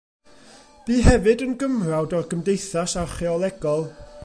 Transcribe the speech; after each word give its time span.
Bu 0.87 0.95
hefyd 1.07 1.43
yn 1.47 1.53
Gymrawd 1.65 2.17
o'r 2.21 2.27
Gymdeithas 2.33 2.99
Archeolegol. 3.05 3.89